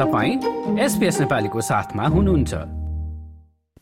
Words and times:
तपाईँ 0.00 0.80
एसपिएस 0.80 1.20
नेपालीको 1.20 1.60
साथमा 1.60 2.04
हुनुहुन्छ। 2.08 2.54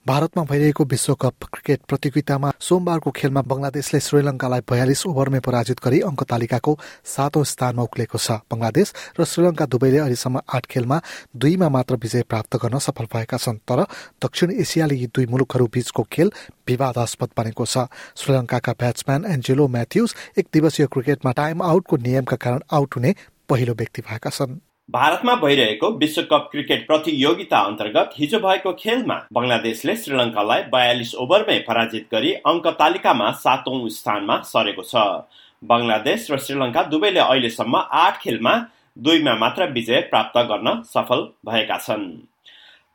भारतमा 0.06 0.42
भइरहेको 0.50 0.84
विश्वकप 0.84 1.44
क्रिकेट 1.44 1.80
प्रतियोगितामा 1.88 2.50
सोमबारको 2.58 3.10
खेलमा 3.10 3.42
बंगलादेशले 3.46 4.00
श्रीलङ्कालाई 4.00 4.60
बयालिस 4.70 5.06
ओभरमै 5.06 5.40
पराजित 5.46 5.78
गरी 5.84 6.00
अङ्क 6.10 6.22
तालिकाको 6.24 6.72
सातौं 7.06 7.44
स्थानमा 7.44 7.82
उक्लेको 7.82 8.18
छ। 8.18 8.42
बंगलादेश 8.50 8.88
र 9.14 9.24
श्रीलङ्का 9.30 9.66
दुवैले 9.70 9.98
अहिलेसम्म 9.98 10.42
आठ 10.48 10.66
खेलमा 10.66 10.98
दुईमा 11.38 11.68
मात्र 11.70 11.94
विजय 12.02 12.22
प्राप्त 12.26 12.56
गर्न 12.56 12.78
सफल 12.82 13.06
भएका 13.14 13.38
छन् 13.38 13.62
तर 13.62 13.86
दक्षिण 14.18 14.58
एसियाले 14.58 14.94
यी 14.98 15.06
दुई 15.14 15.26
मुलुकहरू 15.30 15.66
बीचको 15.70 16.02
खेल 16.02 16.32
विवादास्पद 16.66 17.30
बनेको 17.38 17.64
छ। 17.64 17.86
श्रीलङ्काका 18.18 18.72
ब्याट्सम्यान 18.74 19.24
एन्जेलो 19.24 19.68
म्याथ्युज 19.70 20.14
एक 20.38 20.46
दिवसीय 20.50 20.86
क्रिकेटमा 20.90 21.32
टाइम 21.38 21.62
आउटको 21.62 21.96
नियमका 22.02 22.36
कारण 22.42 22.60
आउट 22.74 22.96
हुने 22.96 23.14
पहिलो 23.48 23.74
व्यक्ति 23.74 24.02
भएका 24.02 24.30
छन्। 24.30 24.58
भारतमा 24.90 25.34
भइरहेको 25.34 25.88
विश्वकप 25.92 26.48
क्रिकेट 26.52 26.86
प्रतियोगिता 26.86 27.58
अन्तर्गत 27.60 28.10
हिजो 28.18 28.38
भएको 28.38 28.72
खेलमा 28.74 29.16
बङ्गलादेशले 29.34 29.96
श्रीलङ्कालाई 29.96 30.62
बयालिस 30.72 31.14
ओभरमै 31.24 31.56
पराजित 31.66 32.06
गरी 32.12 32.32
अङ्क 32.52 32.68
तालिकामा 32.78 33.26
सातौं 33.42 33.80
स्थानमा 33.96 34.38
सरेको 34.52 34.84
छ। 34.84 35.02
बङ्गलादेश 35.62 36.24
र 36.30 36.38
श्रीलङ्का 36.46 36.86
दुवैले 36.94 37.20
अहिलेसम्म 37.26 37.82
आठ 38.00 38.22
खेलमा 38.22 38.54
दुईमा 38.96 39.36
मात्र 39.44 39.68
विजय 39.76 40.00
प्राप्त 40.08 40.40
गर्न 40.54 40.74
सफल 40.94 41.28
भएका 41.44 41.78
छन्। 41.84 42.08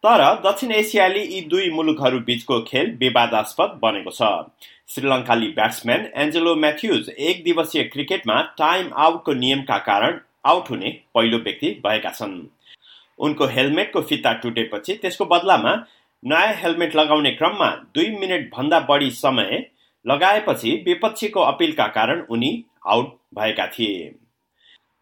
तर 0.04 0.26
दक्षिण 0.42 0.76
एसियाली 0.82 1.26
यी 1.28 1.46
दुई 1.48 1.70
मुलुकहरू 1.78 2.26
बीचको 2.26 2.62
खेल 2.74 2.94
विवादास्पद 3.00 3.80
बनेको 3.86 4.18
छ। 4.20 4.34
श्रीलङ्काली 4.90 5.54
ब्याट्सम्यान 5.56 6.12
एन्जेलो 6.22 6.60
म्याथ्युज 6.68 7.16
एक 7.30 7.44
दिवसीय 7.44 7.90
क्रिकेटमा 7.94 8.42
टाइम 8.58 8.94
आउटको 9.08 9.42
नियमका 9.46 9.78
कारण 9.86 10.22
आउट 10.46 10.70
हुने 10.70 10.90
पहिलो 11.16 11.38
व्यक्ति 11.40 11.70
भएका 11.86 12.10
छन्। 12.12 12.40
उनको 13.20 13.46
हेलमेटको 13.48 14.02
फिता 14.02 14.34
टुटेपछि 14.34 14.94
त्यसको 14.94 15.26
बदलामा 15.26 15.76
नयाँ 16.24 16.54
हेलमेट 16.56 16.96
लगाउने 16.96 17.32
क्रममा 17.32 17.70
दुई 17.96 18.10
मिनट 18.20 18.50
भन्दा 18.56 18.80
बढी 18.90 19.10
समय 19.12 19.66
लगाएपछि 20.06 20.72
विपक्षीको 20.86 21.42
अपिलका 21.42 21.88
कारण 21.90 22.26
उनी 22.30 22.52
आउट 22.88 23.16
भएका 23.36 23.68
थिए। 23.70 24.14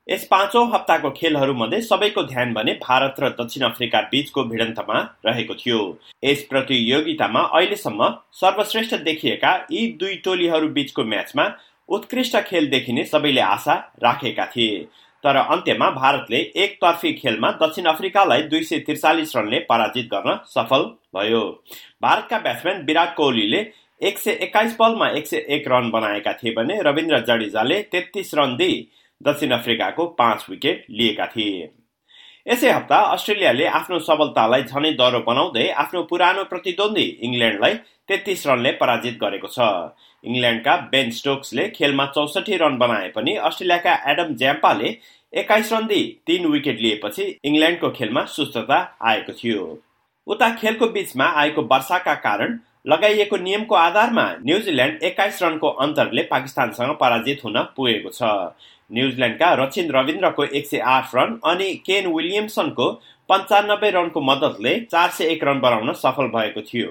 यस 0.08 0.24
पाँचौं 0.32 0.66
हप्ताको 0.72 1.10
खेलहरूमध्ये 1.12 1.82
सबैको 1.82 2.24
ध्यान 2.24 2.54
भने 2.54 2.74
भारत 2.82 3.16
र 3.20 3.30
दक्षिण 3.32 3.64
अफ्रिका 3.64 4.02
बीचको 4.12 4.44
भिडन्तमा 4.44 5.00
रहेको 5.26 5.56
थियो। 5.56 5.80
यस 6.24 6.42
प्रतियोगितामा 6.50 7.42
अहिलेसम्म 7.42 8.10
सर्वश्रेष्ठ 8.34 8.96
देखिएका 9.04 9.54
यी 9.72 9.86
दुई 10.00 10.16
टोलीहरू 10.26 10.70
बीचको 10.70 11.04
म्याचमा 11.04 11.46
उत्कृष्ट 11.90 12.38
खेल 12.40 12.70
देखिने 12.70 13.06
सबैले 13.06 13.42
आशा 13.42 13.76
राखेका 14.04 14.46
थिए। 14.46 14.88
तर 15.24 15.36
अन्त्यमा 15.36 15.90
भारतले 15.92 16.38
एकतर्फी 16.64 17.12
खेलमा 17.14 17.52
दक्षिण 17.62 17.86
अफ्रिकालाई 17.86 18.42
दुई 18.44 18.64
सय 18.64 18.80
त्रिचालिस 18.80 19.36
रनले 19.36 19.60
पराजित 19.70 20.06
गर्न 20.06 20.38
सफल 20.48 20.84
भयो। 21.16 21.42
भारतका 22.02 22.40
ब्याट्सम्यान 22.40 22.86
विराट 22.86 23.16
कोहलीले 23.16 23.66
एक 24.02 24.18
सय 24.20 24.38
एक्काइस 24.42 24.76
बलमा 24.80 25.10
एक 25.10 25.28
सय 25.28 25.46
एक 25.50 25.68
रन 25.68 25.90
बनाएका 25.92 26.34
थिए 26.34 26.54
भने 26.54 26.82
रविन्द्र 26.82 27.20
जडेजाले 27.26 27.82
तेत्तिस 27.92 28.34
रन 28.36 28.56
दिई 28.58 28.88
दक्षिण 29.22 29.52
अफ्रिकाको 29.52 30.06
पाँच 30.18 30.46
विकेट 30.50 30.86
लिएका 30.90 31.26
थिए। 31.28 31.70
यसै 32.47 32.70
हप्ता 32.72 32.97
अस्ट्रेलियाले 33.14 33.66
आफ्नो 33.78 33.97
सबलतालाई 34.06 34.64
झनै 34.64 34.92
दह्रो 35.00 35.20
बनाउँदै 35.25 35.66
आफ्नो 35.84 36.02
पुरानो 36.11 36.44
प्रतिद्वन्दी 36.52 37.03
इङ्ल्यान्डलाई 37.28 37.73
तेत्तिस 38.09 38.45
रनले 38.47 38.72
पराजित 38.80 39.20
गरेको 39.23 39.47
छ। 39.47 39.67
इङ्ल्यान्डका 40.23 40.73
बेन 40.94 41.12
स्टोक्सले 41.19 41.67
खेलमा 41.78 42.06
चौसठी 42.16 42.58
रन 42.64 42.78
बनाए 42.81 43.08
पनि 43.17 43.36
अस्ट्रेलियाका 43.50 43.94
एडम 44.12 44.34
ज्याम्पाले 44.42 44.89
एक्काइस 45.34 45.73
रन 45.73 45.86
दिई 45.88 46.03
तीन 46.28 46.47
विकेट 46.56 46.81
लिएपछि 46.81 47.23
इङ्ल्यान्डको 47.44 47.89
खेलमा 48.00 48.25
सुस्तता 48.34 48.80
आएको 49.12 49.34
थियो। 49.34 49.64
उता 50.28 50.50
खेलको 50.58 50.88
बीचमा 50.97 51.25
आएको 51.42 51.62
वर्षाका 51.72 52.16
कारण 52.25 52.59
लगाइएको 52.88 53.38
नियमको 53.38 53.75
आधारमा 53.78 54.25
न्युजिल्यान्ड 54.46 55.03
एक्काइस 55.03 55.41
रनको 55.44 55.69
अन्तरले 55.85 56.24
पाकिस्तानसँग 56.34 56.97
पराजित 57.01 57.46
हुन 57.46 57.57
पुगेको 57.78 58.09
छ। 58.09 58.22
न्युजिल्यान्डका 58.91 59.53
रचिन 59.53 59.91
रविन्द्रको 59.91 60.44
एक 60.44 60.66
सय 60.68 60.79
आठ 60.94 61.16
रन 61.16 61.40
अनि 61.46 61.74
केन 61.85 62.07
विलियमसनको 62.13 62.91
पन्चानब्बे 63.29 63.90
रनको 63.91 64.22
मद्दतले 64.22 64.79
चार 64.85 65.09
सय 65.09 65.25
एक 65.25 65.44
रन 65.44 65.59
बनाउन 65.59 65.94
सफल 65.96 66.28
भएको 66.29 66.62
थियो। 66.62 66.88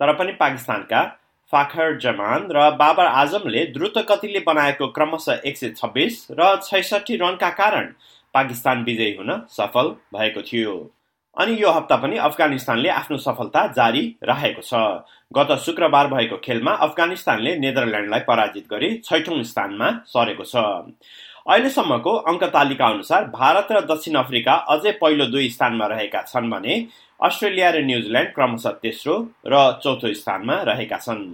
तर 0.00 0.12
पनि 0.12 0.32
पाकिस्तानका 0.40 1.02
फाखर 1.52 1.98
जमान 1.98 2.48
र 2.50 2.70
बाबर 2.76 3.06
आजमले 3.06 3.64
द्रुत 3.72 3.98
गतिले 4.10 4.40
बनाएको 4.46 4.86
क्रमशः 4.92 5.40
एक 5.46 5.56
सय 5.56 5.70
छब्बिस 5.76 6.26
र 6.40 6.56
छैसठी 6.62 7.16
रनका 7.16 7.50
कारण 7.60 7.92
पाकिस्तान 8.34 8.82
विजयी 8.84 9.14
हुन 9.16 9.30
सफल 9.50 9.94
भएको 10.14 10.42
थियो। 10.42 10.74
अनि 11.36 11.52
यो 11.62 11.70
हप्ता 11.70 11.96
पनि 11.96 12.16
अफगानिस्तानले 12.18 12.88
आफ्नो 12.90 13.16
सफलता 13.18 13.66
जारी 13.72 14.00
राखेको 14.24 14.62
छ। 14.62 14.74
गत 15.32 15.52
शुक्रबार 15.64 16.06
भएको 16.08 16.36
खेलमा 16.44 16.72
अफगानिस्तानले 16.86 17.56
नेदरल्यान्डलाई 17.58 18.20
पराजित 18.26 18.66
गरी 18.70 18.90
छैठौं 19.04 19.42
स्थानमा 19.42 19.88
सरेको 20.06 20.44
छ। 20.44 20.56
अहिलेसम्मको 21.48 22.12
अङ्क 22.30 22.44
तालिका 22.54 22.86
अनुसार 22.86 23.24
भारत 23.32 23.72
र 23.72 23.80
दक्षिण 23.86 24.14
अफ्रिका 24.16 24.52
अझै 24.74 24.92
पहिलो 25.00 25.26
दुई 25.26 25.48
स्थानमा 25.48 25.86
रहेका 25.86 26.22
छन् 26.28 26.50
भने 26.50 26.76
अस्ट्रेलिया 27.20 27.70
र 27.70 27.82
न्युजिल्यान्ड 27.84 28.34
क्रमशः 28.34 28.76
तेस्रो 28.82 29.16
र 29.46 29.64
चौथो 29.82 30.12
स्थानमा 30.14 30.60
रहेका 30.68 30.98
छन्। 30.98 31.24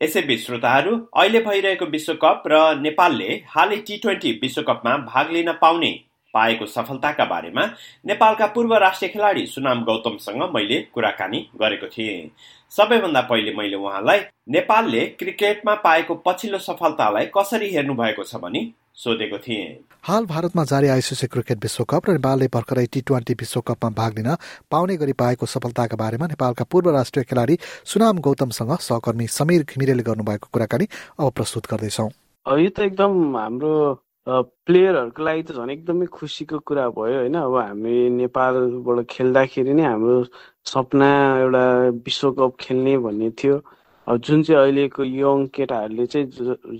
यसैबीच 0.00 0.40
श्रोताहरू 0.46 0.92
अहिले 1.14 1.40
भइरहेको 1.40 1.86
विश्वकप 1.90 2.42
र 2.46 2.62
नेपालले 2.80 3.30
हालै 3.48 3.76
टी 3.86 3.98
ट्वेन्टी 3.98 4.32
विश्वकपमा 4.42 4.96
भाग 5.10 5.30
लिन 5.32 5.52
पाउने 5.60 5.92
पाएको 6.34 6.66
सफलताका 6.66 7.24
बारेमा 7.24 7.64
नेपालका 8.06 8.46
पूर्व 8.54 8.74
राष्ट्रिय 8.78 9.10
खेलाडी 9.12 9.46
सुनाम 9.46 9.84
गौतमसँग 9.84 10.42
मैले 10.54 10.80
कुराकानी 10.94 11.40
गरेको 11.60 11.86
थिएँ। 11.86 12.30
सबैभन्दा 12.72 13.20
पहिले 13.30 13.54
मैले 13.54 13.76
उहाँलाई 13.76 14.20
नेपालले 14.48 15.06
क्रिकेटमा 15.18 15.74
पाएको 15.84 16.14
पछिल्लो 16.26 16.58
सफलतालाई 16.60 17.26
कसरी 17.36 17.68
हेर्नु 17.74 17.94
भएको 17.94 18.24
छ 18.24 18.36
भनी 18.36 18.72
सोधेको 18.94 19.38
थिएँ। 19.38 19.66
हाल 20.04 20.24
भारतमा 20.26 20.64
जारी 20.64 20.88
आइसिसी 20.88 21.26
क्रिकेट 21.26 21.58
विश्वकप 21.62 22.08
र 22.08 22.12
नेपालले 22.12 22.46
भर्खरै 22.54 22.86
टी 22.92 23.00
ट्वेन्टी 23.00 23.34
विश्वकपमा 23.40 23.90
भाग 23.90 24.18
लिन 24.18 24.34
पाउने 24.70 24.96
गरी 24.96 25.12
पाएको 25.14 25.46
सफलताका 25.46 25.96
बारेमा 25.96 26.26
नेपालका 26.26 26.64
पूर्व 26.64 26.90
राष्ट्रिय 26.96 27.24
खेलाडी 27.24 27.58
सुनाम 27.84 28.18
गौतमसँग 28.18 28.76
सहकर्मी 28.80 29.26
समीर 29.36 29.62
घिमिरेले 29.64 30.02
गर्नुभएको 30.02 30.48
कुराकानी 30.52 30.86
अब 31.20 31.30
प्रस्तुत 31.32 31.66
गर्दैछौ। 31.70 32.08
यो 32.46 32.70
त 32.70 32.80
एकदम 32.82 33.36
हाम्रो 33.36 33.72
प्लेयरहरूको 34.26 35.22
लागि 35.24 35.42
त 35.42 35.52
झन् 35.58 35.70
एकदमै 35.70 36.06
खुसीको 36.16 36.58
कुरा 36.66 36.88
भयो 36.94 37.18
होइन। 37.18 37.36
अब 37.42 37.54
हामी 37.56 37.94
नेपालबाट 38.22 38.98
खेल्दाखेरि 39.10 39.72
नै 39.74 39.84
हाम्रो 39.84 40.16
सपना 40.72 41.08
एउटा 41.42 41.64
विश्वकप 42.06 42.52
खेल्ने 42.60 42.96
भन्ने 43.06 43.30
थियो। 43.40 43.56
जुन 44.06 44.42
चाहिँ 44.42 44.60
अहिलेको 44.62 45.02
यङ 45.04 45.46
केटाहरूले 45.54 46.06
चाहिँ 46.06 46.26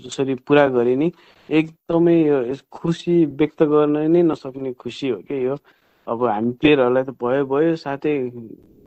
जसरी 0.05 0.35
पुरा 0.47 0.67
गरे 0.75 0.95
नि 0.95 1.11
एकदमै 1.49 2.17
खुसी 2.71 3.15
व्यक्त 3.39 3.63
गर्न 3.73 3.97
नै 4.11 4.21
नसक्ने 4.31 4.73
खुसी 4.79 5.09
हो 5.09 5.17
क्या 5.27 5.37
यो। 5.39 5.55
अब 6.07 6.23
हामी 6.27 6.51
प्लेयरहरूलाई 6.59 7.03
त 7.03 7.11
भयो 7.23 7.43
भयो। 7.51 7.75
साथै 7.75 8.13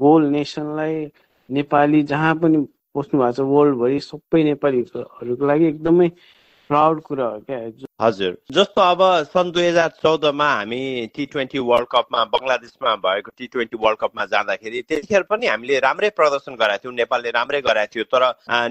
गोल 0.01 0.23
नेसनलाई 0.33 0.95
नेपाली 1.49 2.03
जहाँ 2.13 2.35
पनि 2.41 2.59
बस्नु 2.97 3.21
भएको 3.21 3.33
छ 3.37 3.41
वर्ल्डभरि 3.53 4.01
सबै 4.01 4.43
नेपालीहरूको 4.51 5.47
लागि 5.47 5.65
एकदमै 5.67 6.09
प्राउड 6.69 7.01
कुरा 7.03 7.27
हो 7.27 7.39
क्या 7.51 7.59
हजुर। 8.03 8.37
जस्तो 8.53 8.81
अब 8.83 9.03
सन् 9.33 9.53
दुई 9.53 9.67
हजार 9.67 9.89
चौधमा 10.03 10.49
हामी 10.51 10.81
टी 11.15 11.27
ट्वेन्टी 11.27 11.59
वर्ल्ड 11.69 11.89
कपमा 11.93 12.25
बङ्गलादेशमा 12.33 12.95
भएको 13.07 13.31
टी 13.39 13.47
ट्वेन्टी 13.47 13.77
वर्ल्ड 13.85 13.99
कपमा 14.01 14.25
जाँदाखेरि 14.33 14.83
त्यतिखेर 14.89 15.23
पनि 15.31 15.47
हामीले 15.47 15.79
राम्रै 15.87 16.11
प्रदर्शन 16.17 16.55
गराएको 16.63 16.85
थियौँ 16.85 16.95
नेपालले 16.95 17.31
राम्रै 17.39 17.61
गराएको 17.69 17.95
थियो 17.95 18.05
तर 18.15 18.25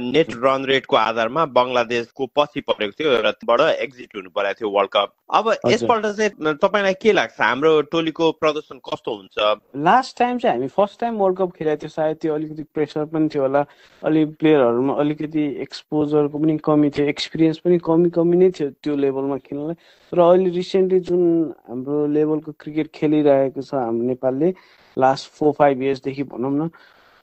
नेट 0.06 0.36
रन 0.44 0.66
रेटको 0.66 0.96
आधारमा 0.98 1.46
बङ्गलादेशको 1.58 2.30
पछि 2.36 2.62
परेको 2.70 2.94
थियो 3.00 3.10
र 3.56 3.70
एक्जिट 3.86 4.16
हुनु 4.16 4.30
परेको 4.36 4.60
थियो 4.60 4.70
वर्ल्ड 4.78 4.92
कप 4.94 5.14
अब 5.30 5.48
यसपल्ट 5.68 6.06
चाहिँ 6.06 6.54
तपाईँलाई 6.62 6.94
के 7.02 7.12
लाग्छ? 7.12 7.42
हाम्रो 7.42 7.82
टोलीको 7.90 8.32
प्रदर्शन 8.40 8.78
कस्तो 8.86 9.16
हुन्छ? 9.16 9.58
लास्ट 9.82 10.18
टाइम 10.18 10.38
चाहिँ 10.38 10.58
हामी 10.58 10.68
फर्स्ट 10.70 11.00
टाइम 11.02 11.16
वर्ल्ड 11.18 11.38
कप 11.38 11.52
खेलेको 11.58 11.82
थियो 11.82 11.90
सायद 11.90 12.18
त्यो 12.22 12.34
अलिकति 12.36 12.64
प्रेसर 12.74 13.06
पनि 13.10 13.30
थियो 13.34 13.42
होला। 13.44 13.66
अलिक 14.06 14.36
प्लेयरहरूमा 14.40 14.94
अलिकति 15.02 15.44
एक्सपोजरको 15.66 16.38
पनि 16.40 16.58
कमी 16.66 16.90
थियो 16.98 17.06
एक्सपिरियन्स 17.10 17.58
पनि 17.66 17.78
कमी 17.90 18.10
कमी 18.14 18.38
नै 18.38 18.50
थियो 18.54 18.70
त्यो 18.70 18.96
लेभल 18.96 19.26
लेभलमा 19.26 19.38
खेल्नलाई। 19.50 19.76
र 20.14 20.20
अहिले 20.22 20.50
रिसेन्टली 20.56 21.00
जुन 21.10 21.24
हाम्रो 21.70 22.06
लेभलको 22.14 22.52
क्रिकेट 22.62 22.92
खेलिरहेको 22.96 23.62
छ 23.62 23.74
हाम्रो 23.74 24.06
नेपालले 24.08 24.54
लास्ट 24.98 25.32
फोर 25.34 25.54
फाइभ 25.60 25.82
इयर्सदेखि 25.82 26.24
भनौँ 26.24 26.52
न 26.54 26.70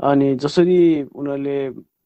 अनि 0.01 0.35
जसरी 0.43 0.81
उनीहरूले 1.15 1.59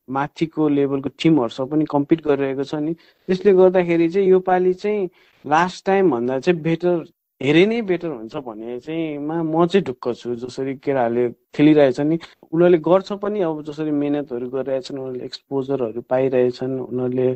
माथिको 0.08 0.68
लेभलको 0.68 1.08
टिमहरूसँग 1.22 1.70
पनि 1.70 1.84
कम्पिट 1.90 2.20
गरिरहेको 2.26 2.64
छ 2.64 2.74
नि। 2.74 2.92
त्यसले 2.94 3.52
गर्दाखेरि 3.52 4.08
चाहिँ 4.08 4.28
योपालि 4.28 4.72
चाहिँ 4.74 5.08
लास्ट 5.44 5.86
टाइम 5.86 6.10
भन्दा 6.10 6.38
चाहिँ 6.40 6.60
बेटर 6.62 7.04
धेरै 7.40 7.64
नै 7.66 7.80
बेटर 7.82 8.08
हुन्छ 8.08 8.36
भन्ने 8.36 8.78
चाहिँ 8.80 9.18
मा 9.20 9.42
म 9.42 9.66
चाहिँ 9.66 9.84
ढुक्क 9.84 10.12
छु 10.16 10.34
जसरी 10.40 10.74
केटाहरूले 10.80 11.24
खेलिरहेछ 11.54 12.00
नि। 12.00 12.18
उनीहरूले 12.52 12.78
गर्छ 12.80 13.12
पनि 13.22 13.40
अब 13.44 13.62
जसरी 13.68 13.90
मिहिनेतहरू 13.92 14.48
गरिरहेछन् 14.50 14.98
उनीहरूले 14.98 15.24
एक्सपोजरहरू 15.24 16.00
पाइरहेछन् 16.10 16.80
उनीहरूले 16.80 17.28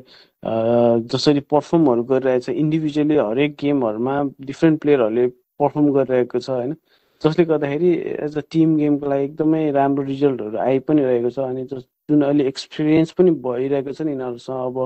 जसरी 1.12 1.40
पर्फर्महरू 1.52 2.02
गरिरहेछ 2.12 2.49
इन्डिभिजुअली 2.49 3.17
हरेक 3.17 3.56
गेमहरूमा 3.61 4.14
डिफ्रेन्ट 4.49 4.81
प्लेयरहरूले 4.81 5.26
पर्फर्म 5.61 5.93
गरिरहेको 5.93 6.38
छ 6.40 6.50
होइन। 6.50 6.75
जसले 7.22 7.44
गर्दाखेरि 7.44 7.90
एज 8.25 8.37
अ 8.38 8.43
टिम 8.50 8.76
गेमको 8.76 9.06
लागि 9.06 9.25
एकदमै 9.25 9.70
राम्रो 9.72 10.02
रिजल्टहरू 10.05 10.56
आइ 10.58 10.78
पनि 10.88 11.02
रहेको 11.05 11.31
छ 11.31 11.38
अनि 11.44 11.64
जुन 12.10 12.22
अहिले 12.28 12.46
एक्सपिरियन्स 12.52 13.10
पनि 13.18 13.30
भइरहेको 13.46 13.92
छ 13.92 14.02
नि 14.02 14.12
यिनीहरूसँग 14.12 14.66
अब 14.66 14.78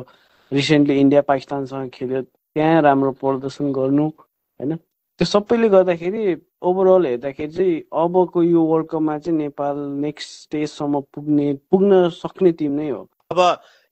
रिसेन्टली 0.52 1.00
इन्डिया 1.00 1.22
पाकिस्तानसँग 1.28 1.90
खेल्यो 1.94 2.22
त्यहाँ 2.22 2.82
राम्रो 2.82 3.12
प्रदर्शन 3.22 3.72
गर्नु 3.72 4.06
होइन? 4.08 4.76
त्यो 5.20 5.26
सबैले 5.26 5.68
गर्दाखेरि 5.68 6.24
ओभरअल 6.68 7.06
हेर्दाखेरि 7.06 7.52
चाहिँ 7.52 7.74
अबको 8.02 8.42
यो 8.42 8.62
वर्ल्ड 8.70 8.86
कपमा 8.90 9.18
चाहिँ 9.18 9.38
नेपाल 9.38 9.76
नेक्स्ट 10.04 10.30
स्टेजसम्म 10.42 11.00
पुग्ने 11.14 11.46
पुग्न 11.70 12.08
सक्ने 12.18 12.52
टिम 12.60 12.72
नै 12.72 12.88
हो। 12.90 13.02
अब 13.30 13.40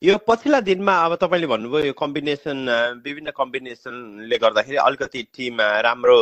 यो 0.03 0.17
पछिल्ला 0.27 0.59
दिनमा 0.67 0.95
अब 0.99 1.15
तपाईँले 1.15 1.47
भन्नुभयो 1.47 1.87
यो 1.87 1.93
कम्बिनेसन 1.95 2.59
विभिन्न 3.05 3.31
कम्बिनेसनले 3.39 4.37
गर्दाखेरि 4.43 4.77
अलिकति 4.83 5.23
टिम 5.31 5.61
राम्रो 5.87 6.17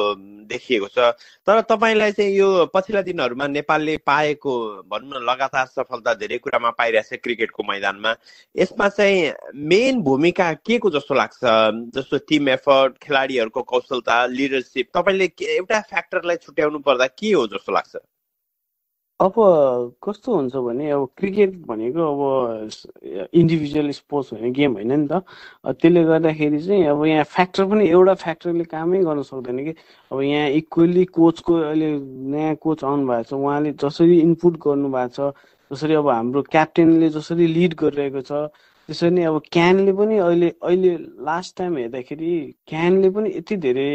देखिएको 0.53 0.89
छ। 0.93 1.17
तर 1.49 1.61
तपाईँलाई 1.65 2.13
चाहिँ 2.13 2.37
यो 2.37 2.67
पछिल्ला 2.75 3.03
दिनहरूमा 3.09 3.47
नेपालले 3.47 3.97
पाएको 4.05 4.53
भनौँ 4.85 5.21
न 5.21 5.25
लगातार 5.25 5.67
सफलता 5.67 6.15
धेरै 6.21 6.39
कुरामा 6.45 6.71
पाइरहेको 6.77 7.17
छ 7.17 7.21
क्रिकेटको 7.25 7.63
मैदानमा। 7.73 8.15
यसमा 8.55 8.89
चाहिँ 9.01 9.33
मेन 9.57 10.03
भूमिका 10.05 10.53
के 10.61 10.79
को 10.79 10.91
जस्तो 10.91 11.15
लाग्छ? 11.15 11.41
जस्तो 11.97 12.19
टिम 12.29 12.49
एफर्ट 12.61 12.99
खेलाडीहरूको 13.01 13.63
कौशलता 13.65 14.25
लिडरसिप 14.37 14.93
तपाईँले 14.95 15.33
एउटा 15.57 15.81
फ्याक्टरलाई 15.89 16.37
छुट्याउनु 16.37 16.79
पर्दा 16.85 17.07
के 17.17 17.33
हो 17.33 17.47
जस्तो 17.49 17.73
लाग्छ? 17.73 17.97
अब 19.21 19.35
कस्तो 20.05 20.35
हुन्छ 20.35 20.57
भने 20.57 20.91
अब 20.91 21.07
क्रिकेट 21.19 21.57
भनेको 21.67 22.03
अब 22.13 22.21
इन्डिभिजुअल 23.41 23.91
स्पोर्ट्स 23.93 24.33
होइन 24.33 24.53
गेम 24.53 24.73
होइन 24.75 24.93
नि 25.01 25.07
त। 25.13 25.21
त्यसले 25.81 26.05
गर्दाखेरि 26.05 26.61
चाहिँ 26.67 26.85
अब 26.93 27.05
यहाँ 27.07 27.25
फ्याक्टर 27.35 27.65
पनि 27.73 27.89
एउटा 27.89 28.15
फ्याक्टरले 28.25 28.65
कामै 28.65 29.01
गर्न 29.05 29.23
सक्दैन 29.31 29.59
कि। 29.65 29.75
अब 30.13 30.21
यहाँ 30.23 30.49
इक्वल्ली 30.61 31.05
कोचको 31.19 31.55
अहिले 31.61 31.91
नयाँ 32.33 32.55
कोच 32.65 32.85
आउनु 32.85 33.07
भएको 33.09 33.25
छ 33.29 33.33
उहाँले 33.35 33.73
जसरी 33.85 34.21
इनपुट 34.21 34.57
गर्नु 34.65 34.89
भएको 34.97 35.09
छ 35.17 35.33
जसरी 35.71 35.95
अब 35.95 36.09
हाम्रो 36.09 36.43
क्याप्टेनले 36.51 37.09
जसरी 37.11 37.47
लिड 37.47 37.75
गरिरहेको 37.83 38.23
छ 38.23 38.33
त्यसरी 38.89 39.11
नै 39.11 39.25
अब 39.25 39.41
क्यानले 39.53 39.93
पनि 40.01 40.17
अहिले 40.19 40.49
अहिले 40.63 40.97
लास्ट 41.29 41.57
टाइम 41.59 41.77
हेर्दाखेरि 41.79 42.31
क्यानले 42.69 43.11
पनि 43.17 43.31
यति 43.37 43.57
धेरै 43.67 43.89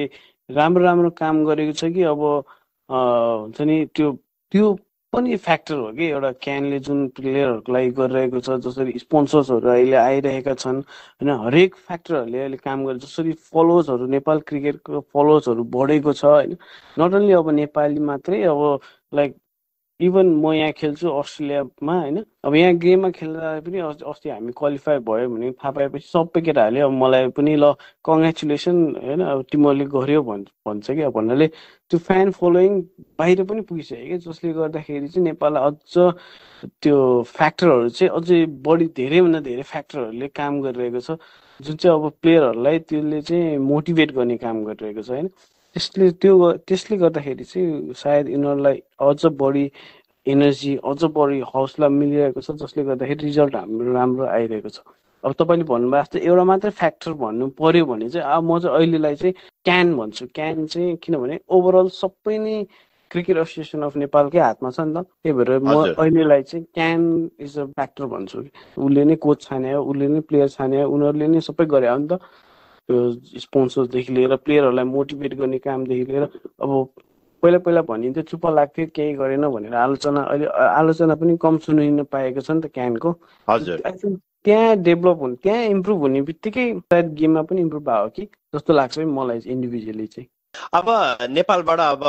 राम्रो 0.49 0.83
राम्रो 0.83 1.09
काम 1.19 1.43
गरेको 1.45 1.73
छ 1.73 1.91
कि 1.95 2.03
अब 2.13 2.21
हुन्छ 2.89 3.61
नि 3.61 3.77
त्यो 3.95 4.11
त्यो 4.51 4.67
पनि 5.15 5.35
फ्याक्टर 5.37 5.75
हो 5.75 5.91
कि 5.93 6.05
एउटा 6.05 6.31
क्यानले 6.43 6.79
जुन 6.87 7.07
प्लेयरहरूको 7.17 7.71
लागि 7.73 7.89
गरिरहेको 7.99 8.39
छ 8.41 8.57
जसरी 8.65 8.93
स्पोन्सर्सहरू 8.99 9.69
अहिले 9.69 9.97
आइरहेका 9.97 10.53
छन् 10.55 10.81
होइन? 10.81 11.29
हरेक 11.45 11.75
फ्याक्टरहरूले 11.77 12.39
अहिले 12.39 12.57
काम 12.59 12.85
गरे 12.85 12.99
जसरी 12.99 13.33
फलोवर्सहरू 13.51 14.07
नेपाल 14.15 14.39
क्रिकेटको 14.47 15.01
फलोवर्सहरू 15.13 15.63
बढेको 15.77 16.13
छ 16.13 16.25
होइन? 16.27 16.57
नट 16.97 17.13
ओन्ली 17.15 17.33
अब 17.33 17.49
नेपाली 17.61 17.99
मात्रै 18.11 18.41
अब 18.53 18.61
लाइक 19.13 19.35
इभन 19.99 20.27
म 20.43 20.51
यहाँ 20.53 20.71
खेल्छु 20.75 21.09
अस्ट्रेलियामा 21.09 21.93
होइन? 21.99 22.17
अब 22.43 22.55
यहाँ 22.55 22.73
गेममा 22.83 23.09
खेल्दा 23.15 23.59
पनि 23.63 23.79
अस्ति 23.79 24.29
हामी 24.29 24.51
क्वालिफाई 24.57 24.97
भयो 25.07 25.29
भने 25.31 25.51
थाहा 25.55 25.71
पाएपछि 25.71 26.07
सबै 26.07 26.41
केटाहरूले 26.43 26.79
अब 26.83 26.91
मलाई 26.91 27.27
पनि 27.31 27.55
ल 27.55 27.71
कङ्ग्रेचुलेसन 28.03 28.77
होइन? 29.03 29.21
अब 29.23 29.43
तिमीहरूले 29.51 29.85
गर्यो 29.95 30.21
भन्छ 30.29 30.47
भन्छ 30.67 30.91
कि 30.91 31.01
अब 31.01 31.13
भन्नाले 31.15 31.47
त्यो 31.91 31.99
फ्यान 32.07 32.31
फलोइङ 32.35 32.81
बाहिर 33.19 33.43
पनि 33.47 33.61
पुगिसक्यो 33.71 34.07
कि 34.09 34.17
जसले 34.27 34.53
गर्दाखेरि 34.59 35.07
चाहिँ 35.07 35.23
नेपाललाई 35.31 35.63
अझ 35.63 35.95
त्यो 36.83 36.97
फ्याक्टरहरू 37.31 37.89
चाहिँ 37.95 38.11
अझै 38.19 38.45
बढी 38.67 38.85
धेरैभन्दा 38.99 39.39
धेरै 39.47 39.63
फ्याक्टरहरूले 39.71 40.27
काम 40.35 40.61
गरिरहेको 40.61 40.99
छ। 41.07 41.17
जुन 41.59 41.75
चाहिँ 41.79 41.95
अब 41.95 42.11
प्लेयरहरूलाई 42.21 42.79
त्यसले 42.89 43.21
चाहिँ 43.21 43.57
मोटिभेट 43.71 44.11
गर्ने 44.11 44.37
काम 44.43 44.63
गरिरहेको 44.67 45.01
छ 45.01 45.09
होइन? 45.09 45.27
त्यसले 45.75 46.09
त्यो 46.23 46.33
त्यसले 46.67 46.97
गर्दाखेरि 47.03 47.43
चाहिँ 47.43 47.93
सायद 48.01 48.25
यिनीहरूलाई 48.31 48.77
अझ 49.07 49.25
बढी 49.41 49.65
एनर्जी 50.25 50.73
अझ 50.89 51.01
बढी 51.15 51.39
हौसला 51.53 51.87
मिलिरहेको 51.99 52.41
छ 52.41 52.55
जसले 52.63 52.83
गर्दाखेरि 52.89 53.25
रिजल्ट 53.25 53.55
हाम्रो 53.55 53.93
राम्रो 53.93 54.25
आइरहेको 54.25 54.69
छ। 54.71 54.79
अब 55.23 55.31
तपाईँले 55.39 55.65
भन्नुभयो 55.67 56.01
जस्तो 56.01 56.17
एउटा 56.21 56.43
मात्रै 56.47 56.71
फ्याक्टर 56.79 57.13
भन्नु 57.19 57.45
पर्यो 57.59 57.85
भने 57.91 58.09
चाहिँ 58.09 58.25
अब 58.25 58.43
म 58.45 58.59
चाहिँ 58.63 58.77
अहिलेलाई 58.77 59.15
चाहिँ 59.19 59.33
क्यान 59.67 59.87
भन्छु। 59.97 60.25
क्यान 60.37 60.65
चाहिँ 60.71 60.95
किनभने 61.03 61.39
ओभरअल 61.49 61.87
सबै 62.01 62.37
नै 62.39 62.55
क्रिकेट 63.11 63.37
एसोसिएसन 63.37 63.81
अफ 63.83 63.95
नेपालकै 63.97 64.39
हातमा 64.39 64.69
छ 64.71 64.79
नि 64.79 64.93
त। 64.95 64.97
त्यही 65.03 65.33
भएर 65.37 65.49
म 65.59 65.93
अहिलेलाई 65.97 66.41
चाहिँ 66.49 66.65
क्यान 66.77 67.01
इज 67.41 67.57
अ 67.59 67.65
फ्याक्टर 67.75 68.05
भन्छु। 68.05 68.39
उसले 68.77 69.03
नै 69.05 69.15
कोच 69.25 69.41
छाने 69.43 69.73
उसले 69.75 70.07
नै 70.13 70.19
प्लेयर 70.29 70.49
छाने 70.55 70.83
उनीहरूले 70.83 71.27
नै 71.27 71.41
सबै 71.41 71.65
गरे 71.73 71.89
हो 71.89 71.97
नि 71.97 72.07
त। 72.07 72.21
त्यो 72.89 73.39
स्पोन्सर्सदेखि 73.39 74.13
लिएर 74.13 74.35
प्लेयरहरूलाई 74.35 74.85
मोटिभेट 74.85 75.33
गर्ने 75.33 75.57
कामदेखि 75.57 76.11
लिएर 76.11 76.23
अब 76.23 76.71
पहिला 77.43 77.57
पहिला 77.57 77.81
भनिन्थ्यो 77.81 78.23
चुप्प 78.23 78.45
लाग्थ्यो 78.47 78.85
केही 78.95 79.13
गरेन 79.13 79.47
भनेर 79.47 79.73
आलोचना 79.75 80.21
अहिले 80.21 80.45
आलोचना 80.45 81.15
पनि 81.15 81.37
कम 81.41 81.57
सुनिन 81.57 82.03
पाएको 82.03 82.41
छ 82.41 82.51
नि 82.51 82.61
त 82.61 82.71
क्यानको। 82.73 83.11
हजुर। 83.47 83.81
त्यहाँ 84.45 84.75
डेभलप 84.77 85.17
हुने 85.21 85.35
त्यहाँ 85.43 85.63
इम्प्रुभ 85.65 85.99
हुने 85.99 86.21
बित्तिकै 86.21 86.65
सायद 86.79 87.13
गेममा 87.13 87.41
पनि 87.41 87.61
इम्प्रुभ 87.61 87.83
भयो 87.83 88.07
कि? 88.15 88.25
जस्तो 88.55 88.73
लाग्छ 88.73 88.99
मलाई 88.99 89.39
इन्डिभिजुअली 89.45 90.05
चाहिँ। 90.07 90.27
अब 90.73 90.85
नेपालबाट 91.31 91.79
अब 91.79 92.03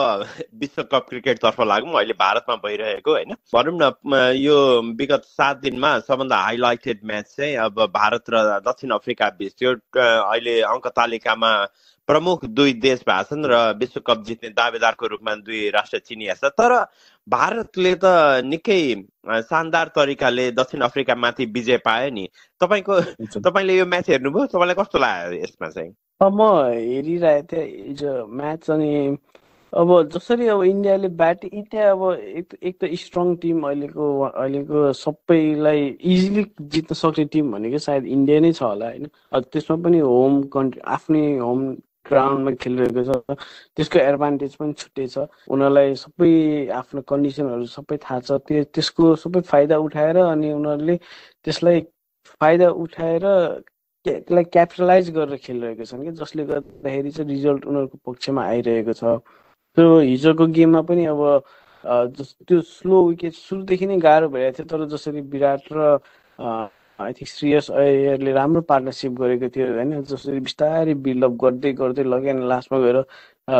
विश्वकप 0.60 1.06
क्रिकेटतर्फ 1.08 1.60
लागौँ। 1.60 1.94
अहिले 1.98 2.12
भारतमा 2.18 2.56
भइरहेको 2.64 3.10
होइन? 3.10 3.34
भनौँ 3.54 3.78
न 3.82 4.34
यो 4.36 4.56
विगत 4.98 5.22
सात 5.24 5.56
दिनमा 5.56 5.98
सबभन्दा 6.00 6.36
हाइलाइटेड 6.36 7.00
म्याच 7.04 7.34
चाहिँ 7.36 7.56
अब 7.56 7.80
भारत 7.94 8.30
र 8.30 8.42
दक्षिण 8.66 8.90
अफ्रिका 8.90 9.30
बिच 9.38 9.52
थियो। 9.60 9.72
अहिले 9.96 10.60
अङ्क 10.62 10.86
तालिकामा 10.96 11.52
प्रमुख 12.08 12.44
दुई 12.46 12.72
देश 12.82 13.00
भएको 13.08 13.22
छन् 13.24 13.46
र 13.50 13.54
विश्वकप 13.78 14.22
जित्ने 14.26 14.50
दावेदारको 14.54 15.06
रूपमा 15.06 15.34
दुई 15.42 15.68
राष्ट्र 15.70 15.98
चिनिया 15.98 16.34
छ। 16.34 16.50
तर 16.58 16.72
भारतले 17.28 17.94
त 17.94 18.06
निकै 18.46 18.80
शानदार 19.50 19.88
तरिकाले 19.96 20.50
दक्षिण 20.54 20.80
अफ्रिकामाथि 20.86 21.44
विजय 21.54 21.76
पायो 21.84 22.10
नि। 22.14 22.28
तपाईँको 22.60 23.00
तपाईँले 23.42 23.78
यो 23.78 23.86
म्याच 23.86 24.10
हेर्नुभयो? 24.10 24.46
तपाईँलाई 24.46 24.76
कस्तो 24.78 24.98
लाग्यो 24.98 25.42
यसमा 25.42 25.68
चाहिँ? 25.68 25.92
म 26.22 26.40
हेरिरहेको 26.72 27.46
थिएँ 27.52 27.66
हिजो 27.88 28.12
म्याच 28.26 28.70
अनि 28.70 29.16
अब 29.72 29.90
जसरी 30.14 30.46
अब 30.48 30.62
इन्डियाले 30.64 31.08
ब्याट 31.20 31.44
इन्डिया 31.44 31.90
अब 31.92 32.02
एक 32.14 32.54
एक 32.62 32.76
त 32.80 32.88
स्ट्रङ 32.96 33.34
टिम 33.42 33.66
अहिलेको 33.66 34.04
अहिलेको 34.22 34.92
सबैलाई 34.92 35.80
इजिली 36.00 36.44
जित्न 36.72 36.94
सक्ने 36.94 37.24
टिम 37.34 37.50
भनेको 37.52 37.78
सायद 37.78 38.06
इन्डिया 38.06 38.40
नै 38.40 38.52
छ 38.52 38.62
होला 38.62 38.86
होइन? 38.86 39.06
त्यसमा 39.52 39.76
पनि 39.84 39.98
होम 39.98 40.42
कन्ट्री 40.54 40.80
आफ्नै 40.96 41.26
होम 41.38 41.60
ग्राउन्डमा 42.10 42.50
खेलिरहेको 42.62 43.02
छ 43.08 43.36
त्यसको 43.76 43.98
एडभान्टेज 44.10 44.54
पनि 44.60 44.72
छुट्टै 44.80 45.06
छ। 45.14 45.16
उनीहरूलाई 45.52 45.94
सबै 46.04 46.32
आफ्नो 46.80 47.00
कन्डिसनहरू 47.12 47.66
सबै 47.76 47.96
थाहा 48.04 48.20
छ। 48.26 48.38
त्यो 48.46 48.64
त्यसको 48.74 49.04
सबै 49.24 49.40
फाइदा 49.52 49.76
उठाएर 49.86 50.16
अनि 50.24 50.52
उनीहरूले 50.58 50.96
त्यसलाई 51.44 51.80
फाइदा 52.40 52.68
उठाएर 52.84 53.24
त्यसलाई 54.06 54.44
क्यापिटलाइज 54.54 55.10
गरेर 55.18 55.36
खेलिरहेको 55.46 55.84
छन् 55.90 56.04
कि 56.06 56.12
जसले 56.22 56.42
गर्दाखेरि 56.50 57.10
चाहिँ 57.16 57.30
रिजल्ट 57.30 57.62
उनीहरूको 57.70 57.98
पक्षमा 58.06 58.42
आइरहेको 58.52 58.92
छ। 59.00 59.04
त्यो 59.76 59.86
हिजोको 60.00 60.46
गेममा 60.56 60.80
पनि 60.88 61.04
अब 61.12 61.22
त्यो 62.48 62.60
स्लो 62.66 62.96
विकेट 63.08 63.34
सुरुदेखि 63.34 63.86
नै 63.86 63.96
गाह्रो 64.06 64.28
भइरहेको 64.34 64.56
थियो 64.58 64.66
तर 64.72 64.86
जसरी 64.94 65.20
विराट 65.34 65.64
र 65.72 65.98
आई 66.98 67.12
थिङ्क 67.14 67.30
श्रेयस 67.30 67.70
अयरले 67.72 68.32
राम्रो 68.34 68.62
पार्टनरसिप 68.66 69.12
गरेको 69.18 69.48
थियो 69.50 69.66
होइन? 69.70 69.92
जसरी 70.06 70.40
बिस्तारै 70.42 70.94
बिल्डअप 71.04 71.34
गर्दै 71.42 71.72
गर्दै 71.76 72.04
लग्यो 72.06 72.32
अनि 72.32 72.46
लास्टमा 72.48 72.78
गएर 72.80 72.98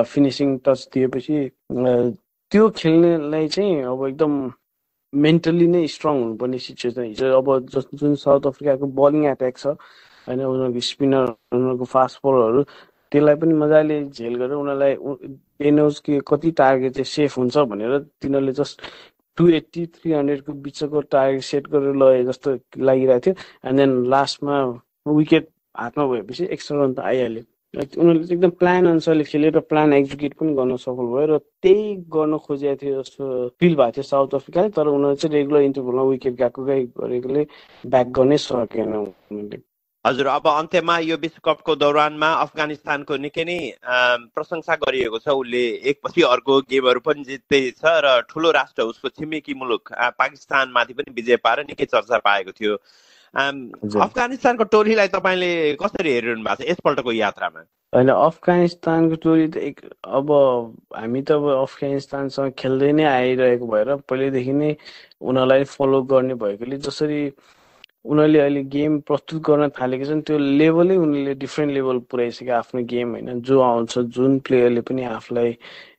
फिनिसिङ 0.07 0.57
टच 0.65 0.89
दिएपछि 0.95 1.39
त्यो 2.53 2.69
खेल्नेलाई 2.77 3.49
चाहिँ 3.51 3.83
अब 3.89 4.07
एकदम 4.09 4.35
मेन्टली 5.13 5.67
नै 5.69 5.87
स्ट्रङ 5.91 6.17
हुनुपर्ने 6.19 6.59
सिचुएसन 6.61 7.05
हिजो 7.05 7.29
अब 7.37 7.49
जुन 7.95 8.15
साउथ 8.19 8.47
अफ्रिकाको 8.49 8.87
बलिङ 8.97 9.25
एट्याक 9.29 9.57
छ 9.59 9.67
होइन 10.27 10.43
उनीहरूको 10.45 10.81
स्पिनर 10.87 11.25
उनीहरूको 11.53 11.87
फास्ट 11.91 12.21
बलरहरू 12.25 12.63
त्यसलाई 13.13 13.37
पनि 13.39 13.55
मजाले 13.57 13.99
झेल 14.11 14.37
गरेर 14.37 14.55
उनीहरूलाई 14.57 14.95
एनोज 15.65 16.01
कि 16.03 16.21
कति 16.29 16.51
टार्गेट 16.59 16.95
चाहिँ 16.95 17.11
सेफ 17.11 17.39
हुन्छ 17.39 17.67
भनेर 17.69 17.99
तिनीहरूले 18.23 18.53
जस्ट 18.55 18.83
टु 19.37 19.49
एट्टी 19.59 19.87
थ्री 19.87 20.13
हन्ड्रेडको 20.13 20.53
बिचको 20.67 21.01
टार्गेट 21.15 21.43
सेट 21.51 21.69
गरेर 21.75 21.95
लगे 22.03 22.23
जस्तो 22.25 22.59
लागिरहेको 22.79 23.25
थियो. 23.27 23.35
एन्ड 23.65 23.79
देन 23.79 23.93
लास्टमा 24.15 24.63
विकेट 25.09 25.49
हातमा 25.79 26.07
भएपछि 26.13 26.45
एक्स्ट्रा 26.57 26.83
रन 26.85 26.95
त 26.95 26.99
आइहाल्यो। 27.11 27.43
उनीहरूले 27.75 28.35
एकदम 28.35 28.51
प्लान 28.61 28.87
अनुसारले 28.89 29.25
खेलेर 29.25 29.59
प्लान 29.69 29.93
एक्जिक्युट 29.93 30.35
पनि 30.41 30.55
गर्न 30.57 30.77
सफल 30.81 31.07
भयो 31.13 31.27
र 31.29 31.39
त्यही 31.63 31.95
गर्न 32.15 32.37
खोजेको 32.47 32.77
थियो 32.83 33.03
जस्तो 33.03 33.25
फिल 33.61 33.75
भएको 33.77 33.93
थियो 33.97 34.03
साउथ 34.03 34.35
अफ्रिकाले 34.41 34.69
तर 34.73 34.87
उनीहरू 34.89 35.15
चाहिँ 35.21 35.35
रेगुलर 35.37 35.63
इन्टरभलमा 35.69 36.03
विकेट 36.11 36.35
गएको 36.41 36.65
गरेकोले 36.65 37.47
ब्याक 37.93 38.07
गर्नै 38.17 38.39
सकेन 38.49 38.95
उनीहरूले। 38.97 39.76
हजुर 40.07 40.27
अब 40.29 40.47
अन्त्यमा 40.49 40.99
यो 41.01 41.17
विश्वकपको 41.19 41.75
दौरानमा 41.77 42.27
अफगानिस्तानको 42.41 43.17
निकै 43.19 43.45
नै 43.45 43.57
प्रशंसा 44.33 44.75
गरिएको 44.79 45.19
छ 45.21 45.35
उसले 45.37 45.63
एकपछि 45.93 46.23
अर्को 46.29 46.59
गेमहरू 46.69 47.01
पनि 47.03 47.25
जित्दैछ 47.27 47.81
र 48.01 48.13
ठुलो 48.29 48.51
राष्ट्र 48.53 48.87
उसको 48.87 49.09
छिमेकी 49.11 49.55
मुलुक 49.57 49.93
पाकिस्तानमाथि 50.19 50.95
पनि 50.95 51.15
विजय 51.17 51.41
पाएर 51.43 51.65
निकै 51.67 51.89
चर्चा 51.89 52.19
पाएको 52.25 52.55
थियो 52.55 52.77
अफगानिस्तानको 53.35 54.65
टोलीलाई 54.67 55.09
तपाईँले 55.11 55.51
कसरी 55.77 56.11
हेरिरहनु 56.11 56.45
भएको 56.45 56.63
छ 56.63 56.69
यसपल्टको 56.69 57.13
यात्रामा 57.15 57.67
होइन 57.93 58.09
अफगानिस्तानको 58.11 59.17
टोली 59.23 59.49
त 59.49 59.57
एक 59.65 59.85
अब 60.13 60.33
हामी 60.95 61.23
त 61.23 61.33
अब 61.33 61.51
अफगानिस्तानसँग 61.57 62.57
खेल्दै 62.59 62.93
नै 62.95 63.11
आइरहेको 63.11 63.67
भएर 63.69 63.95
पहिल्यैदेखि 64.07 64.55
नै 64.55 64.73
उनीहरूलाई 64.73 65.71
फलो 65.71 66.03
गर्ने 66.09 66.41
भएकोले 66.41 66.83
जसरी 66.85 67.23
उनीहरूले 68.07 68.39
अहिले 68.41 68.63
गेम 68.71 68.99
प्रस्तुत 69.09 69.43
गर्न 69.43 69.69
थालेको 69.79 70.05
छन्। 70.05 70.21
त्यो 70.27 70.39
लेभलै 70.39 70.97
उनीहरूले 70.97 71.35
डिफ्रेन्ट 71.43 71.73
लेभल 71.75 71.99
पुऱ्याइसक्यो 72.11 72.55
आफ्नो 72.55 72.81
गेम 72.93 73.09
होइन। 73.15 73.41
जो 73.43 73.61
आउँछ 73.61 73.99
जुन 74.17 74.39
प्लेयरले 74.47 74.81
पनि 74.87 75.03
आफूलाई 75.17 75.51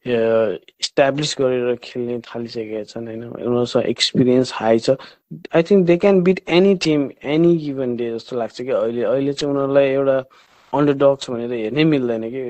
इस्टाब्लिस 0.07 1.35
गरेर 1.39 1.75
खेल्ने 1.83 2.19
थालिसकेका 2.27 2.83
छन् 2.91 3.07
होइन। 3.07 3.23
उनीहरूसँग 3.27 3.85
एक्सपिरियन्स 3.85 4.53
हाई 4.55 4.79
छ। 4.79 4.95
I 5.55 5.63
think 5.69 5.85
they 5.87 5.97
can 5.97 6.21
beat 6.23 6.39
any 6.57 6.75
team 6.85 7.09
any 7.35 7.55
given 7.65 7.95
day 7.97 8.11
जस्तो 8.15 8.37
लाग्छ 8.37 8.61
कि 8.61 8.71
अहिले। 8.71 9.03
अहिले 9.03 9.33
चाहिँ 9.33 9.53
उनीहरूलाई 9.53 9.87
एउटा 9.89 10.17
अन्डर 10.73 11.15
छ 11.21 11.29
भनेर 11.31 11.51
हेर्नै 11.53 11.83
मिल्दैन 11.93 12.23
कि। 12.33 12.41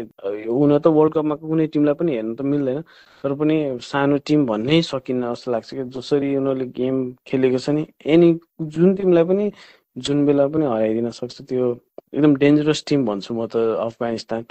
हुन 0.50 0.72
त 0.80 0.88
वर्ल्ड 0.98 1.14
कपमा 1.14 1.36
कुनै 1.42 1.68
टिमलाई 1.74 1.96
पनि 2.00 2.12
हेर्न 2.16 2.34
त 2.36 2.42
मिल्दैन। 2.42 2.82
तर 3.24 3.34
पनि 3.40 3.56
सानो 3.82 4.18
टिम 4.28 4.46
भन्नै 4.46 4.82
सकिन्न 4.92 5.34
जस्तो 5.34 5.52
लाग्छ 5.52 5.70
कि। 5.74 5.84
जसरी 5.96 6.30
उनीहरूले 6.38 6.66
गेम 6.80 6.96
खेलेको 7.28 7.60
छ 7.66 7.70
नि 7.78 7.84
एनी 8.14 8.30
जुन 8.74 8.96
टिमलाई 8.96 9.24
पनि 9.30 9.46
जुन 10.06 10.26
बेला 10.26 10.48
पनि 10.54 10.66
हराइदिन 10.66 11.10
सक्छ। 11.20 11.42
त्यो 11.50 11.66
एकदम 12.16 12.36
डेन्जरस 12.42 12.84
टिम 12.88 13.06
भन्छु 13.06 13.34
म 13.34 13.46
त 13.46 13.56
अफगानिस्तान। 13.86 14.42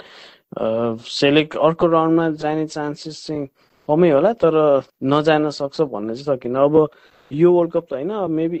सेलेक्ट 1.21 1.55
अर्को 1.67 1.85
राउन्डमा 1.87 2.25
जाने 2.43 2.65
चान्सेस 2.67 3.25
चाहिँ 3.27 3.47
कमै 3.87 4.09
होला 4.11 4.31
तर 4.43 4.55
नजान 5.03 5.49
सक्छ 5.59 5.81
भन्न 5.91 6.13
चाहिँ 6.15 6.27
सकिनँ 6.27 6.59
अब 6.63 6.75
यो 7.31 7.51
वर्ल्ड 7.51 7.71
कप 7.73 7.85
त 7.89 7.93
होइन 7.93 8.11
मेबी 8.31 8.59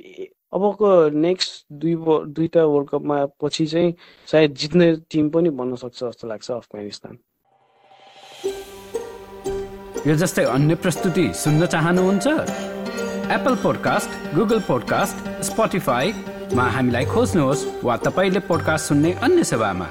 अबको 0.53 1.09
नेक्स्ट 1.09 1.65
दुई 1.71 1.95
दुईवटा 1.95 2.63
वर्ल्ड 2.63 2.89
कपमा 2.89 3.25
पछि 3.41 3.65
चाहिँ 3.67 3.93
सायद 4.31 4.53
जित्ने 4.55 4.87
टिम 5.11 5.29
पनि 5.29 5.49
बन्न 5.49 5.75
सक्छ 5.75 6.03
जस्तो 6.03 6.27
लाग्छ 6.27 6.51
अफगानिस्तान। 6.51 7.17
यो 10.07 10.15
जस्तै 10.15 10.43
अन्य 10.45 10.75
प्रस्तुति 10.75 11.25
सुन्न 11.33 11.65
चाहनुहुन्छ? 11.65 12.27
एप्पल 13.37 13.55
पोडकास्ट 13.63 14.35
गुगल 14.35 14.59
पोडकास्ट 14.67 15.43
स्पोटिफाईमा 15.43 16.65
हामीलाई 16.75 17.05
खोज्नुहोस् 17.05 17.67
वा 17.83 17.97
तपाईँले 18.07 18.39
पोडकास्ट 18.47 18.87
सुन्ने 18.87 19.11
अन्य 19.27 19.43
सेवामा। 19.43 19.87